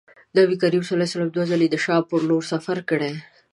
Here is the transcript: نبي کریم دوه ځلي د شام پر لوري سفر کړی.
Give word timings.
نبي 0.37 0.55
کریم 0.61 0.83
دوه 1.35 1.45
ځلي 1.51 1.67
د 1.69 1.75
شام 1.83 2.01
پر 2.09 2.21
لوري 2.29 2.45
سفر 2.53 2.77
کړی. 2.89 3.11